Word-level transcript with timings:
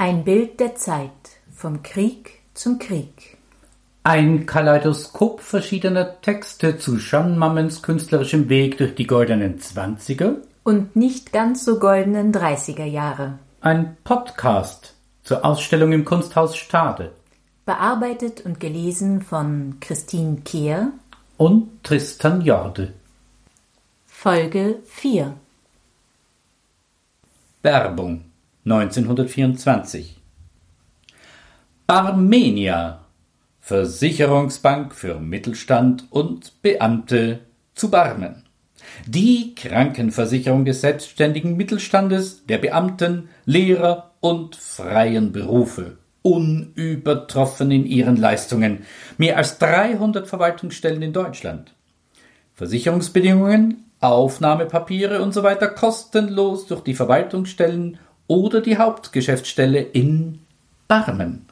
Ein 0.00 0.24
Bild 0.24 0.60
der 0.60 0.76
Zeit 0.76 1.10
vom 1.54 1.82
Krieg 1.82 2.40
zum 2.54 2.78
Krieg. 2.78 3.36
Ein 4.02 4.46
Kaleidoskop 4.46 5.42
verschiedener 5.42 6.22
Texte 6.22 6.78
zu 6.78 6.96
Jeanne 6.96 7.36
Mammens 7.36 7.82
künstlerischem 7.82 8.48
Weg 8.48 8.78
durch 8.78 8.94
die 8.94 9.06
goldenen 9.06 9.60
Zwanziger 9.60 10.36
und 10.64 10.96
nicht 10.96 11.34
ganz 11.34 11.66
so 11.66 11.78
goldenen 11.78 12.32
Dreißiger 12.32 12.86
Jahre. 12.86 13.40
Ein 13.60 13.98
Podcast 14.02 14.94
zur 15.22 15.44
Ausstellung 15.44 15.92
im 15.92 16.06
Kunsthaus 16.06 16.56
Stade. 16.56 17.12
Bearbeitet 17.66 18.40
und 18.46 18.58
gelesen 18.58 19.20
von 19.20 19.80
Christine 19.80 20.38
Kehr 20.46 20.92
und 21.36 21.84
Tristan 21.84 22.40
Jorde. 22.40 22.94
Folge 24.06 24.78
4 24.86 25.34
Werbung 27.60 28.29
1924 28.64 30.20
Barmenia 31.86 33.00
Versicherungsbank 33.60 34.94
für 34.94 35.18
Mittelstand 35.18 36.04
und 36.10 36.60
Beamte 36.60 37.40
zu 37.74 37.90
Barmen. 37.90 38.44
Die 39.06 39.54
Krankenversicherung 39.54 40.64
des 40.64 40.82
selbstständigen 40.82 41.56
Mittelstandes, 41.56 42.44
der 42.46 42.58
Beamten, 42.58 43.28
Lehrer 43.44 44.10
und 44.20 44.56
freien 44.56 45.32
Berufe. 45.32 45.96
Unübertroffen 46.22 47.70
in 47.70 47.86
ihren 47.86 48.16
Leistungen. 48.16 48.80
Mehr 49.16 49.38
als 49.38 49.58
300 49.58 50.28
Verwaltungsstellen 50.28 51.00
in 51.00 51.12
Deutschland. 51.14 51.72
Versicherungsbedingungen, 52.54 53.84
Aufnahmepapiere 54.00 55.22
und 55.22 55.32
so 55.32 55.42
kostenlos 55.74 56.66
durch 56.66 56.82
die 56.82 56.94
Verwaltungsstellen 56.94 57.98
oder 58.30 58.60
die 58.60 58.78
Hauptgeschäftsstelle 58.78 59.80
in 59.80 60.38
Barmen. 60.86 61.46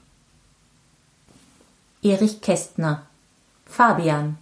Erich 2.03 2.41
Kästner 2.41 3.03
Fabian 3.67 4.39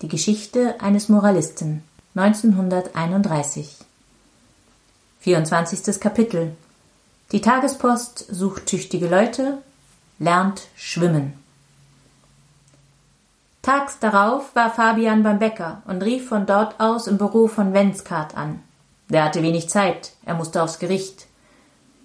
Die 0.00 0.06
Geschichte 0.06 0.80
eines 0.80 1.08
Moralisten 1.08 1.82
1931 2.14 3.74
24. 5.18 5.98
Kapitel 5.98 6.52
Die 7.32 7.40
Tagespost 7.40 8.24
sucht 8.30 8.66
tüchtige 8.66 9.08
Leute, 9.08 9.58
lernt 10.20 10.68
schwimmen. 10.76 11.32
Tags 13.62 13.98
darauf 13.98 14.54
war 14.54 14.72
Fabian 14.72 15.24
beim 15.24 15.40
Bäcker 15.40 15.82
und 15.88 16.04
rief 16.04 16.28
von 16.28 16.46
dort 16.46 16.78
aus 16.78 17.08
im 17.08 17.18
Büro 17.18 17.48
von 17.48 17.74
Wenzkart 17.74 18.36
an. 18.36 18.62
Der 19.08 19.24
hatte 19.24 19.42
wenig 19.42 19.68
Zeit, 19.68 20.12
er 20.24 20.34
musste 20.34 20.62
aufs 20.62 20.78
Gericht. 20.78 21.26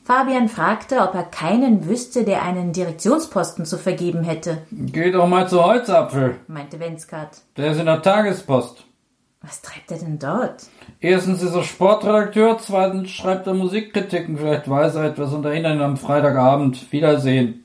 Fabian 0.06 0.50
fragte, 0.50 1.00
ob 1.02 1.16
er 1.16 1.24
keinen 1.24 1.90
wüsste, 1.90 2.26
der 2.26 2.44
einen 2.44 2.74
Direktionsposten 2.74 3.66
zu 3.66 3.80
vergeben 3.80 4.24
hätte. 4.24 4.60
Geh 4.70 5.10
doch 5.10 5.28
mal 5.28 5.50
zu 5.50 5.66
Holzapfel, 5.66 6.36
meinte 6.48 6.80
Wenzkart. 6.80 7.42
Der 7.58 7.72
ist 7.72 7.80
in 7.80 7.88
der 7.88 8.04
Tagespost. 8.04 8.86
Was 9.42 9.64
treibt 9.64 9.90
er 9.90 9.98
denn 9.98 10.20
dort? 10.20 10.68
Erstens 11.00 11.42
ist 11.42 11.56
er 11.56 11.64
Sportredakteur, 11.64 12.60
zweitens 12.60 13.10
schreibt 13.10 13.48
er 13.48 13.56
Musikkritiken, 13.56 14.38
vielleicht 14.38 14.70
weiß 14.70 14.94
er 14.94 15.06
etwas 15.06 15.34
und 15.34 15.44
erinnert 15.44 15.78
ihn 15.78 15.82
am 15.82 15.98
Freitagabend. 15.98 16.92
Wiedersehen. 16.92 17.64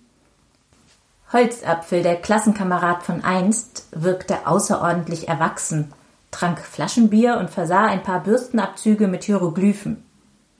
Holzapfel, 1.35 2.03
der 2.03 2.17
Klassenkamerad 2.17 3.03
von 3.03 3.23
einst, 3.23 3.87
wirkte 3.93 4.47
außerordentlich 4.47 5.29
erwachsen, 5.29 5.93
trank 6.31 6.61
Flaschenbier 6.61 7.37
und 7.37 7.51
versah 7.51 7.85
ein 7.85 8.03
paar 8.03 8.23
Bürstenabzüge 8.23 9.09
mit 9.09 9.25
Hieroglyphen. 9.25 10.03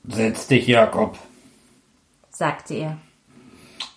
Setz 0.07 0.47
dich, 0.47 0.67
Jakob, 0.67 1.19
sagte 2.41 2.75
er. 2.75 2.97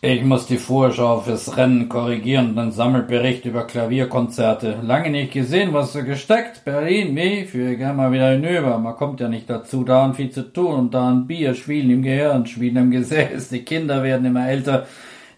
Ich 0.02 0.22
muss 0.22 0.48
die 0.48 0.58
Vorschau 0.58 1.22
fürs 1.22 1.56
Rennen 1.56 1.88
korrigieren 1.88 2.50
und 2.50 2.60
einen 2.60 2.72
Sammelbericht 2.74 3.46
über 3.46 3.66
Klavierkonzerte. 3.66 4.80
Lange 4.84 5.12
nicht 5.12 5.32
gesehen, 5.32 5.72
was 5.72 5.94
so 5.94 6.04
gesteckt. 6.04 6.66
Berlin, 6.66 7.16
wie? 7.16 7.46
Führe 7.46 7.78
gerne 7.78 7.94
mal 7.94 8.12
wieder 8.12 8.32
hinüber. 8.32 8.78
Man 8.80 8.98
kommt 8.98 9.22
ja 9.22 9.30
nicht 9.30 9.50
dazu, 9.50 9.86
da 9.86 10.04
und 10.04 10.16
viel 10.16 10.30
zu 10.30 10.52
tun 10.52 10.76
und 10.76 10.94
da 10.94 11.10
ein 11.10 11.26
Bier, 11.26 11.56
Schwielen 11.56 11.90
im 11.90 12.04
Gehirn, 12.04 12.46
Schwielen 12.46 12.76
im 12.76 12.92
Gesäß. 12.98 13.48
Die 13.48 13.64
Kinder 13.64 14.04
werden 14.04 14.26
immer 14.26 14.46
älter. 14.46 14.88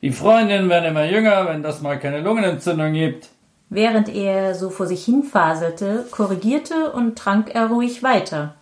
Die 0.02 0.12
Freundinnen 0.12 0.68
werden 0.68 0.86
immer 0.86 1.06
jünger, 1.06 1.48
wenn 1.48 1.62
das 1.62 1.84
mal 1.84 2.00
keine 2.00 2.22
Lungenentzündung 2.22 2.94
gibt. 2.94 3.30
Während 3.70 4.10
er 4.10 4.56
so 4.56 4.72
vor 4.72 4.88
sich 4.88 5.06
hinfaselte, 5.06 6.08
korrigierte 6.10 6.92
und 6.92 7.16
trank 7.16 7.54
er 7.54 7.68
ruhig 7.68 8.02
weiter. 8.02 8.56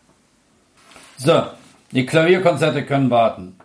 So, 1.16 1.44
die 1.92 2.06
Klavierkonzerte 2.06 2.84
können 2.84 3.10
warten. 3.10 3.56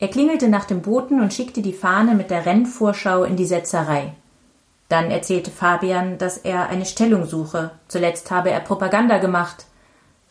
Er 0.00 0.08
klingelte 0.08 0.48
nach 0.48 0.64
dem 0.64 0.80
Boten 0.80 1.20
und 1.20 1.34
schickte 1.34 1.60
die 1.60 1.74
Fahne 1.74 2.14
mit 2.14 2.30
der 2.30 2.46
Rennvorschau 2.46 3.22
in 3.22 3.36
die 3.36 3.44
Setzerei. 3.44 4.14
Dann 4.88 5.10
erzählte 5.10 5.50
Fabian, 5.50 6.16
dass 6.16 6.38
er 6.38 6.70
eine 6.70 6.86
Stellung 6.86 7.26
suche. 7.26 7.70
Zuletzt 7.86 8.30
habe 8.30 8.50
er 8.50 8.60
Propaganda 8.60 9.18
gemacht. 9.18 9.66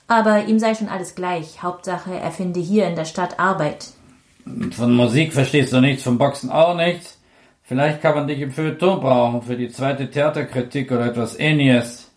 Aber 0.07 0.46
ihm 0.46 0.57
sei 0.57 0.74
schon 0.74 0.90
alles 0.90 1.13
gleich. 1.13 1.62
Hauptsache, 1.62 2.13
er 2.13 2.31
finde 2.31 2.59
hier 2.59 2.88
in 2.88 2.96
der 2.96 3.06
Stadt 3.06 3.40
Arbeit. 3.40 3.90
Von 4.72 4.96
Musik 4.96 5.34
verstehst 5.34 5.72
du 5.72 5.80
nichts, 5.80 6.03
vom 6.03 6.18
Boxen 6.18 6.50
auch 6.50 6.75
nichts. 6.75 7.19
Vielleicht 7.62 8.01
kann 8.01 8.16
man 8.16 8.28
dich 8.28 8.41
im 8.41 8.51
Feuilleton 8.51 9.00
brauchen 9.00 9.44
für 9.44 9.56
die 9.56 9.69
zweite 9.69 10.09
Theaterkritik 10.09 10.91
oder 10.91 11.06
etwas 11.06 11.38
ähnliches. 11.40 12.09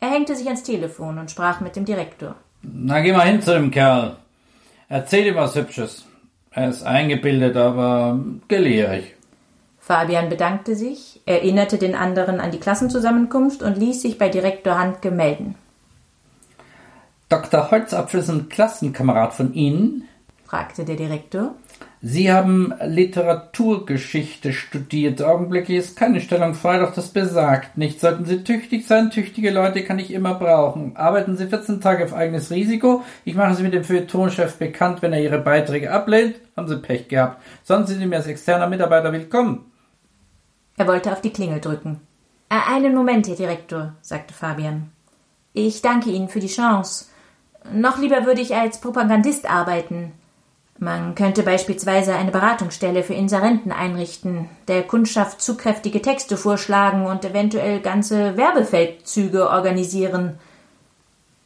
Er 0.00 0.10
hängte 0.10 0.34
sich 0.34 0.46
ans 0.46 0.64
Telefon 0.64 1.18
und 1.18 1.30
sprach 1.30 1.60
mit 1.60 1.76
dem 1.76 1.84
Direktor. 1.84 2.34
Na, 2.62 3.00
geh 3.00 3.12
mal 3.12 3.28
hin 3.28 3.40
zu 3.40 3.52
dem 3.52 3.70
Kerl. 3.70 4.16
Erzähl 4.88 5.28
ihm 5.28 5.36
was 5.36 5.54
Hübsches. 5.54 6.04
Er 6.56 6.70
ist 6.70 6.84
eingebildet, 6.84 7.54
aber 7.54 8.18
gelehrig. 8.48 9.14
Fabian 9.78 10.30
bedankte 10.30 10.74
sich, 10.74 11.20
erinnerte 11.26 11.76
den 11.76 11.94
anderen 11.94 12.40
an 12.40 12.50
die 12.50 12.58
Klassenzusammenkunft 12.58 13.62
und 13.62 13.76
ließ 13.76 14.00
sich 14.00 14.16
bei 14.16 14.30
Direktor 14.30 14.78
Handke 14.78 15.10
melden. 15.10 15.54
Dr. 17.28 17.70
Holzapfel 17.70 18.20
ist 18.20 18.30
ein 18.30 18.48
Klassenkamerad 18.48 19.34
von 19.34 19.52
Ihnen? 19.52 20.08
fragte 20.46 20.86
der 20.86 20.96
Direktor. 20.96 21.54
Sie 22.08 22.32
haben 22.32 22.72
Literaturgeschichte 22.80 24.52
studiert. 24.52 25.20
Augenblicklich 25.22 25.78
ist 25.78 25.96
keine 25.96 26.20
Stellung 26.20 26.54
frei, 26.54 26.78
doch 26.78 26.94
das 26.94 27.08
besagt 27.08 27.76
nicht. 27.76 27.98
Sollten 27.98 28.24
Sie 28.24 28.44
tüchtig 28.44 28.86
sein, 28.86 29.10
tüchtige 29.10 29.50
Leute 29.50 29.82
kann 29.82 29.98
ich 29.98 30.12
immer 30.12 30.34
brauchen. 30.34 30.96
Arbeiten 30.96 31.36
Sie 31.36 31.48
14 31.48 31.80
Tage 31.80 32.04
auf 32.04 32.14
eigenes 32.14 32.52
Risiko. 32.52 33.02
Ich 33.24 33.34
mache 33.34 33.56
Sie 33.56 33.64
mit 33.64 33.74
dem 33.74 33.82
Feuilletonchef 33.82 34.56
bekannt, 34.56 35.02
wenn 35.02 35.12
er 35.12 35.20
Ihre 35.20 35.40
Beiträge 35.40 35.90
ablehnt. 35.90 36.36
Haben 36.56 36.68
Sie 36.68 36.76
Pech 36.76 37.08
gehabt. 37.08 37.42
Sonst 37.64 37.88
sind 37.88 37.98
Sie 37.98 38.06
mir 38.06 38.18
als 38.18 38.28
externer 38.28 38.68
Mitarbeiter 38.68 39.12
willkommen. 39.12 39.64
Er 40.76 40.86
wollte 40.86 41.10
auf 41.10 41.22
die 41.22 41.32
Klingel 41.32 41.60
drücken. 41.60 41.98
Äh, 42.50 42.72
einen 42.72 42.94
Moment, 42.94 43.26
Herr 43.26 43.34
Direktor, 43.34 43.94
sagte 44.00 44.32
Fabian. 44.32 44.92
Ich 45.54 45.82
danke 45.82 46.10
Ihnen 46.10 46.28
für 46.28 46.38
die 46.38 46.46
Chance. 46.46 47.06
Noch 47.72 47.98
lieber 47.98 48.26
würde 48.26 48.42
ich 48.42 48.54
als 48.54 48.80
Propagandist 48.80 49.50
arbeiten. 49.50 50.12
Man 50.78 51.14
könnte 51.14 51.42
beispielsweise 51.42 52.14
eine 52.14 52.30
Beratungsstelle 52.30 53.02
für 53.02 53.14
Inserenten 53.14 53.72
einrichten, 53.72 54.48
der 54.68 54.82
Kundschaft 54.82 55.40
zugkräftige 55.40 56.02
Texte 56.02 56.36
vorschlagen 56.36 57.06
und 57.06 57.24
eventuell 57.24 57.80
ganze 57.80 58.36
Werbefeldzüge 58.36 59.48
organisieren. 59.48 60.38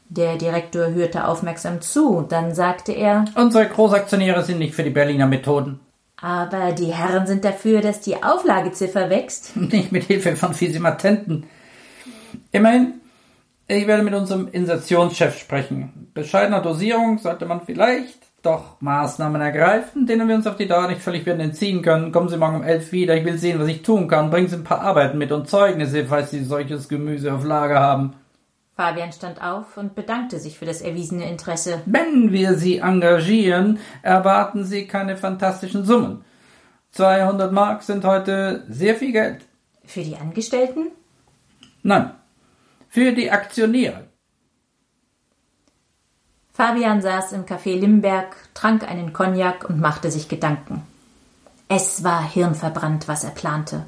Der 0.08 0.36
Direktor 0.36 0.88
hörte 0.88 1.28
aufmerksam 1.28 1.80
zu, 1.80 2.26
dann 2.28 2.52
sagte 2.54 2.90
er 2.90 3.26
Unsere 3.36 3.68
Großaktionäre 3.68 4.42
sind 4.42 4.58
nicht 4.58 4.74
für 4.74 4.82
die 4.82 4.90
Berliner 4.90 5.26
Methoden. 5.26 5.78
Aber 6.20 6.72
die 6.72 6.92
Herren 6.92 7.28
sind 7.28 7.44
dafür, 7.44 7.80
dass 7.80 8.00
die 8.00 8.22
Auflageziffer 8.22 9.08
wächst. 9.08 9.56
Nicht 9.56 9.90
mit 9.90 10.04
Hilfe 10.04 10.36
von 10.36 10.52
Physimatenten. 10.52 11.44
Immerhin, 12.52 13.00
ich 13.68 13.86
werde 13.86 14.02
mit 14.02 14.12
unserem 14.12 14.48
Insertionschef 14.48 15.38
sprechen. 15.38 16.10
Bescheidener 16.12 16.60
Dosierung 16.60 17.18
sollte 17.18 17.46
man 17.46 17.62
vielleicht 17.64 18.18
doch 18.42 18.80
Maßnahmen 18.80 19.40
ergreifen, 19.40 20.06
denen 20.06 20.28
wir 20.28 20.34
uns 20.34 20.46
auf 20.46 20.56
die 20.56 20.66
Dauer 20.66 20.88
nicht 20.88 21.02
völlig 21.02 21.26
werden 21.26 21.40
entziehen 21.40 21.82
können. 21.82 22.12
Kommen 22.12 22.28
Sie 22.28 22.36
morgen 22.36 22.56
um 22.56 22.62
elf 22.62 22.92
wieder, 22.92 23.16
ich 23.16 23.24
will 23.24 23.38
sehen, 23.38 23.60
was 23.60 23.68
ich 23.68 23.82
tun 23.82 24.08
kann. 24.08 24.30
Bringen 24.30 24.48
Sie 24.48 24.56
ein 24.56 24.64
paar 24.64 24.80
Arbeiten 24.80 25.18
mit 25.18 25.32
und 25.32 25.48
Zeugnisse, 25.48 26.06
falls 26.06 26.30
Sie 26.30 26.44
solches 26.44 26.88
Gemüse 26.88 27.32
auf 27.32 27.44
Lager 27.44 27.80
haben. 27.80 28.14
Fabian 28.76 29.12
stand 29.12 29.42
auf 29.42 29.76
und 29.76 29.94
bedankte 29.94 30.38
sich 30.38 30.58
für 30.58 30.64
das 30.64 30.80
erwiesene 30.80 31.28
Interesse. 31.28 31.82
Wenn 31.84 32.32
wir 32.32 32.54
Sie 32.54 32.78
engagieren, 32.78 33.78
erwarten 34.02 34.64
Sie 34.64 34.86
keine 34.86 35.18
fantastischen 35.18 35.84
Summen. 35.84 36.24
200 36.92 37.52
Mark 37.52 37.82
sind 37.82 38.04
heute 38.04 38.64
sehr 38.68 38.94
viel 38.94 39.12
Geld. 39.12 39.42
Für 39.84 40.02
die 40.02 40.16
Angestellten? 40.16 40.88
Nein, 41.82 42.12
für 42.88 43.12
die 43.12 43.30
Aktionäre. 43.30 44.09
Fabian 46.60 47.00
saß 47.00 47.32
im 47.32 47.46
Café 47.46 47.74
Limberg, 47.74 48.36
trank 48.52 48.86
einen 48.86 49.14
Cognac 49.14 49.66
und 49.66 49.80
machte 49.80 50.10
sich 50.10 50.28
Gedanken. 50.28 50.82
Es 51.68 52.04
war 52.04 52.22
hirnverbrannt, 52.22 53.08
was 53.08 53.24
er 53.24 53.30
plante. 53.30 53.86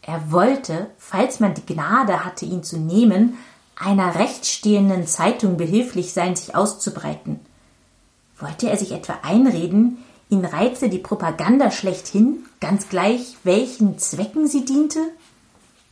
Er 0.00 0.30
wollte, 0.30 0.86
falls 0.96 1.40
man 1.40 1.54
die 1.54 1.66
Gnade 1.66 2.24
hatte, 2.24 2.44
ihn 2.44 2.62
zu 2.62 2.78
nehmen, 2.78 3.36
einer 3.74 4.14
rechtsstehenden 4.14 5.08
Zeitung 5.08 5.56
behilflich 5.56 6.12
sein, 6.12 6.36
sich 6.36 6.54
auszubreiten. 6.54 7.40
Wollte 8.38 8.70
er 8.70 8.76
sich 8.76 8.92
etwa 8.92 9.18
einreden, 9.24 9.98
Ihn 10.28 10.44
reize 10.44 10.88
die 10.88 10.98
Propaganda 10.98 11.72
schlechthin, 11.72 12.44
ganz 12.60 12.88
gleich, 12.88 13.38
welchen 13.42 13.98
Zwecken 13.98 14.46
sie 14.46 14.64
diente? 14.64 15.00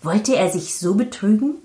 Wollte 0.03 0.37
er 0.37 0.51
sich 0.51 0.79
so 0.79 0.95
betrügen? 0.95 1.57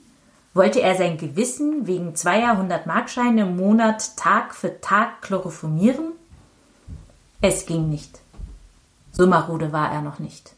Wollte 0.54 0.82
er 0.82 0.96
sein 0.96 1.18
Gewissen 1.18 1.88
wegen 1.88 2.16
zweier 2.16 2.58
Hundertmarkscheine 2.58 3.42
im 3.42 3.58
Monat 3.58 4.18
Tag 4.18 4.56
für 4.56 4.82
Tag 4.82 5.22
chloroformieren? 5.22 6.14
Es 7.42 7.66
ging 7.66 7.90
nicht. 7.90 8.20
So 9.12 9.28
marode 9.28 9.72
war 9.72 9.92
er 9.92 10.02
noch 10.02 10.20
nicht. 10.20 10.54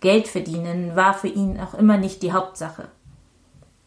Geld 0.00 0.28
verdienen 0.28 0.96
war 0.96 1.14
für 1.14 1.28
ihn 1.28 1.60
auch 1.60 1.74
immer 1.74 1.98
nicht 1.98 2.22
die 2.22 2.32
Hauptsache. 2.32 2.88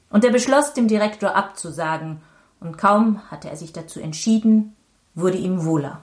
Und 0.09 0.23
er 0.23 0.31
beschloss, 0.31 0.73
dem 0.73 0.87
Direktor 0.87 1.35
abzusagen, 1.35 2.21
und 2.59 2.77
kaum 2.77 3.21
hatte 3.29 3.49
er 3.49 3.57
sich 3.57 3.73
dazu 3.73 3.99
entschieden, 3.99 4.75
wurde 5.15 5.37
ihm 5.37 5.65
wohler. 5.65 6.01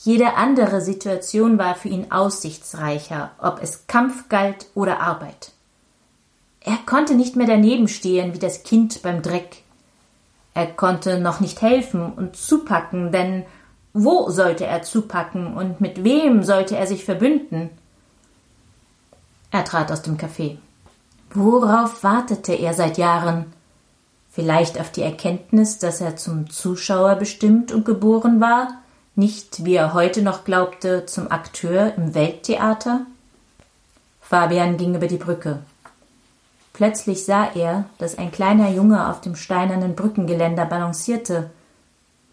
Jede 0.00 0.34
andere 0.34 0.80
Situation 0.80 1.58
war 1.58 1.74
für 1.74 1.88
ihn 1.88 2.12
aussichtsreicher, 2.12 3.32
ob 3.38 3.60
es 3.62 3.86
Kampf 3.88 4.28
galt 4.28 4.66
oder 4.74 5.00
Arbeit. 5.00 5.52
Er 6.60 6.78
konnte 6.86 7.14
nicht 7.14 7.36
mehr 7.36 7.46
daneben 7.46 7.88
stehen 7.88 8.34
wie 8.34 8.38
das 8.38 8.62
Kind 8.62 9.02
beim 9.02 9.22
Dreck. 9.22 9.62
Er 10.54 10.66
konnte 10.66 11.20
noch 11.20 11.40
nicht 11.40 11.62
helfen 11.62 12.12
und 12.12 12.36
zupacken, 12.36 13.12
denn 13.12 13.44
wo 13.92 14.28
sollte 14.30 14.66
er 14.66 14.82
zupacken 14.82 15.54
und 15.54 15.80
mit 15.80 16.04
wem 16.04 16.42
sollte 16.42 16.76
er 16.76 16.86
sich 16.86 17.04
verbünden? 17.04 17.70
Er 19.50 19.64
trat 19.64 19.90
aus 19.90 20.02
dem 20.02 20.18
Café. 20.18 20.58
Worauf 21.32 22.02
wartete 22.02 22.52
er 22.54 22.74
seit 22.74 22.98
Jahren? 22.98 23.52
Vielleicht 24.30 24.78
auf 24.80 24.92
die 24.92 25.02
Erkenntnis, 25.02 25.78
dass 25.78 26.00
er 26.00 26.16
zum 26.16 26.50
Zuschauer 26.50 27.16
bestimmt 27.16 27.72
und 27.72 27.84
geboren 27.84 28.40
war, 28.40 28.68
nicht, 29.14 29.64
wie 29.64 29.74
er 29.74 29.94
heute 29.94 30.22
noch 30.22 30.44
glaubte, 30.44 31.06
zum 31.06 31.30
Akteur 31.30 31.92
im 31.96 32.14
Welttheater? 32.14 33.00
Fabian 34.20 34.76
ging 34.76 34.94
über 34.94 35.08
die 35.08 35.16
Brücke. 35.16 35.58
Plötzlich 36.78 37.24
sah 37.24 37.50
er, 37.56 37.86
dass 37.98 38.18
ein 38.18 38.30
kleiner 38.30 38.70
Junge 38.70 39.08
auf 39.08 39.20
dem 39.20 39.34
steinernen 39.34 39.96
Brückengeländer 39.96 40.64
balancierte. 40.64 41.50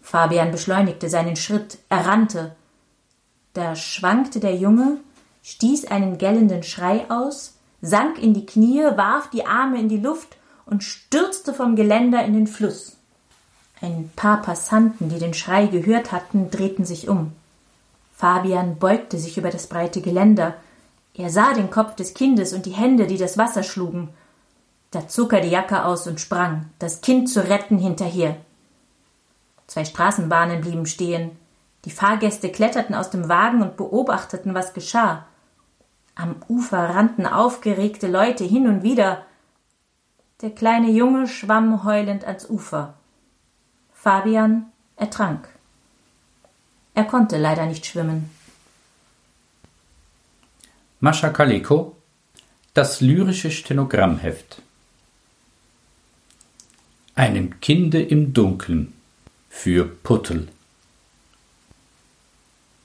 Fabian 0.02 0.52
beschleunigte 0.52 1.08
seinen 1.08 1.34
Schritt, 1.34 1.78
er 1.88 2.06
rannte. 2.06 2.54
Da 3.54 3.74
schwankte 3.74 4.38
der 4.38 4.54
Junge, 4.54 4.98
stieß 5.42 5.86
einen 5.86 6.16
gellenden 6.16 6.62
Schrei 6.62 7.10
aus, 7.10 7.54
sank 7.82 8.22
in 8.22 8.34
die 8.34 8.46
Knie, 8.46 8.84
warf 8.94 9.30
die 9.30 9.44
Arme 9.44 9.80
in 9.80 9.88
die 9.88 9.98
Luft 9.98 10.36
und 10.64 10.84
stürzte 10.84 11.52
vom 11.52 11.74
Geländer 11.74 12.24
in 12.24 12.34
den 12.34 12.46
Fluss. 12.46 12.96
Ein 13.80 14.12
paar 14.14 14.42
Passanten, 14.42 15.08
die 15.08 15.18
den 15.18 15.34
Schrei 15.34 15.66
gehört 15.66 16.12
hatten, 16.12 16.52
drehten 16.52 16.84
sich 16.84 17.08
um. 17.08 17.32
Fabian 18.14 18.78
beugte 18.78 19.18
sich 19.18 19.38
über 19.38 19.50
das 19.50 19.66
breite 19.66 20.00
Geländer. 20.00 20.54
Er 21.14 21.30
sah 21.30 21.52
den 21.52 21.68
Kopf 21.68 21.96
des 21.96 22.14
Kindes 22.14 22.52
und 22.52 22.64
die 22.64 22.74
Hände, 22.74 23.08
die 23.08 23.18
das 23.18 23.36
Wasser 23.38 23.64
schlugen. 23.64 24.10
Da 24.96 25.08
zog 25.08 25.34
er 25.34 25.42
die 25.42 25.50
Jacke 25.50 25.84
aus 25.84 26.06
und 26.06 26.22
sprang, 26.22 26.70
das 26.78 27.02
Kind 27.02 27.28
zu 27.28 27.46
retten, 27.46 27.76
hinterher. 27.76 28.38
Zwei 29.66 29.84
Straßenbahnen 29.84 30.62
blieben 30.62 30.86
stehen. 30.86 31.32
Die 31.84 31.90
Fahrgäste 31.90 32.50
kletterten 32.50 32.94
aus 32.94 33.10
dem 33.10 33.28
Wagen 33.28 33.60
und 33.60 33.76
beobachteten, 33.76 34.54
was 34.54 34.72
geschah. 34.72 35.26
Am 36.14 36.36
Ufer 36.48 36.78
rannten 36.78 37.26
aufgeregte 37.26 38.06
Leute 38.06 38.44
hin 38.44 38.66
und 38.68 38.84
wieder. 38.84 39.20
Der 40.40 40.48
kleine 40.48 40.90
Junge 40.90 41.26
schwamm 41.26 41.84
heulend 41.84 42.24
ans 42.24 42.48
Ufer. 42.48 42.94
Fabian 43.92 44.72
ertrank. 44.96 45.46
Er 46.94 47.04
konnte 47.04 47.36
leider 47.36 47.66
nicht 47.66 47.84
schwimmen. 47.84 48.30
Mascha 51.00 51.28
Kaleko 51.28 51.94
Das 52.72 53.02
lyrische 53.02 53.50
Stenogrammheft 53.50 54.62
Einem 57.16 57.58
Kinde 57.60 58.00
im 58.00 58.32
Dunkeln 58.32 58.92
für 59.48 59.84
Puttel 59.84 60.48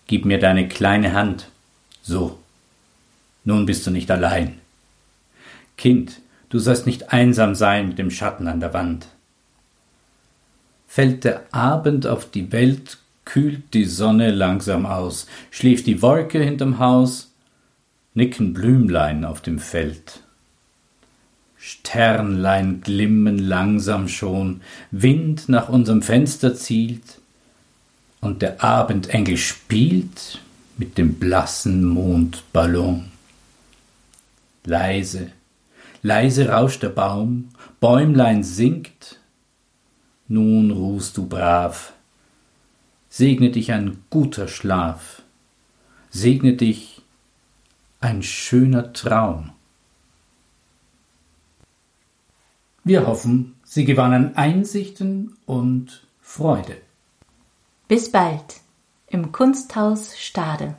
Gib 0.07 0.25
mir 0.25 0.39
deine 0.39 0.67
kleine 0.67 1.13
Hand. 1.13 1.49
So. 2.01 2.39
Nun 3.43 3.65
bist 3.65 3.85
du 3.85 3.91
nicht 3.91 4.09
allein. 4.09 4.59
Kind, 5.77 6.21
du 6.49 6.57
sollst 6.57 6.85
nicht 6.87 7.13
einsam 7.13 7.53
sein 7.53 7.87
mit 7.87 7.99
dem 7.99 8.09
Schatten 8.09 8.47
an 8.47 8.59
der 8.59 8.73
Wand 8.73 9.07
fällt 10.91 11.23
der 11.23 11.45
Abend 11.53 12.05
auf 12.05 12.29
die 12.29 12.51
Welt, 12.51 12.97
kühlt 13.23 13.73
die 13.73 13.85
Sonne 13.85 14.29
langsam 14.29 14.85
aus, 14.85 15.25
schläft 15.49 15.87
die 15.87 16.01
Wolke 16.01 16.43
hinterm 16.43 16.79
Haus, 16.79 17.31
nicken 18.13 18.51
Blümlein 18.51 19.23
auf 19.23 19.39
dem 19.39 19.57
Feld. 19.57 20.19
Sternlein 21.63 22.81
glimmen 22.81 23.37
langsam 23.37 24.07
schon, 24.07 24.61
Wind 24.89 25.47
nach 25.47 25.69
unserem 25.69 26.01
Fenster 26.01 26.55
zielt, 26.55 27.19
und 28.19 28.41
der 28.41 28.63
Abendengel 28.63 29.37
spielt 29.37 30.41
mit 30.77 30.97
dem 30.97 31.19
blassen 31.19 31.85
Mondballon. 31.85 33.11
Leise, 34.63 35.31
leise 36.01 36.49
rauscht 36.49 36.81
der 36.81 36.89
Baum, 36.89 37.49
Bäumlein 37.79 38.43
singt, 38.43 39.19
nun 40.27 40.71
ruhst 40.71 41.15
du 41.17 41.27
brav. 41.27 41.93
Segne 43.07 43.51
dich 43.51 43.71
ein 43.71 43.99
guter 44.09 44.47
Schlaf, 44.47 45.21
segne 46.09 46.53
dich 46.53 47.03
ein 47.99 48.23
schöner 48.23 48.93
Traum. 48.93 49.51
Wir 52.83 53.05
hoffen, 53.05 53.55
Sie 53.63 53.85
gewannen 53.85 54.35
Einsichten 54.35 55.37
und 55.45 56.07
Freude. 56.19 56.77
Bis 57.87 58.11
bald 58.11 58.61
im 59.07 59.31
Kunsthaus 59.31 60.17
Stade. 60.17 60.75